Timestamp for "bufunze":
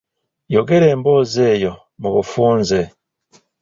2.15-2.81